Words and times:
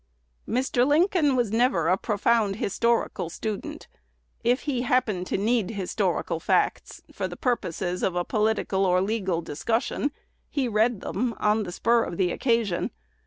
Mr. 0.49 0.83
Lincoln 0.83 1.35
was 1.35 1.51
never 1.51 1.87
a 1.87 1.95
profound 1.95 2.55
historical 2.55 3.29
student: 3.29 3.87
if 4.43 4.61
he 4.61 4.81
happened 4.81 5.27
to 5.27 5.37
need 5.37 5.69
historical 5.69 6.39
facts 6.39 7.03
for 7.11 7.27
the 7.27 7.37
purposes 7.37 8.01
of 8.01 8.15
a 8.15 8.25
political 8.25 8.83
or 8.83 8.99
legal 8.99 9.43
discussion, 9.43 10.11
he 10.49 10.67
read 10.67 11.01
them 11.01 11.35
on 11.37 11.61
the 11.61 11.71
spur 11.71 12.01
of 12.03 12.17
the 12.17 12.31
occasion. 12.31 12.89